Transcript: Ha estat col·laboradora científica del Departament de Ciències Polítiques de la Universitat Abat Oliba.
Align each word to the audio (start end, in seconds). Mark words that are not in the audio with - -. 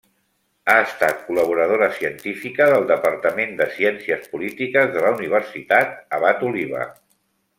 Ha 0.73 0.77
estat 0.85 1.19
col·laboradora 1.25 1.89
científica 1.97 2.67
del 2.71 2.87
Departament 2.93 3.53
de 3.61 3.67
Ciències 3.75 4.25
Polítiques 4.33 4.89
de 4.97 5.05
la 5.05 5.13
Universitat 5.19 5.95
Abat 6.21 6.45
Oliba. 6.51 6.85